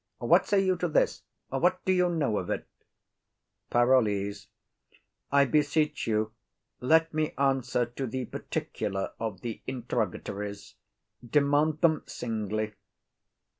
[0.17, 1.21] What say you to this?
[1.49, 2.65] What do you know of it?
[3.69, 4.47] PAROLLES.
[5.31, 6.31] I beseech you,
[6.79, 10.73] let me answer to the particular of the inter'gatories.
[11.23, 12.73] Demand them singly.